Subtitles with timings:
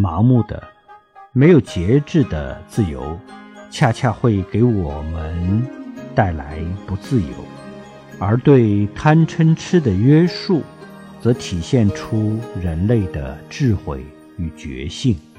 [0.00, 0.62] 盲目的
[1.32, 3.20] 没有节制的自由
[3.70, 5.62] 恰恰会给我们
[6.14, 7.28] 带来不自由。
[8.18, 10.62] 而对贪嗔痴的约束
[11.20, 14.02] 则体现出人类的智慧
[14.38, 15.29] 与觉性。